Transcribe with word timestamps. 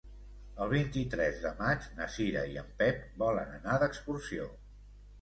El 0.63 0.71
vint-i-tres 0.71 1.37
de 1.43 1.51
maig 1.61 1.87
na 2.01 2.09
Cira 2.15 2.43
i 2.55 2.59
en 2.65 2.75
Pep 2.83 3.07
volen 3.27 3.57
anar 3.63 3.81
d'excursió. 3.87 4.53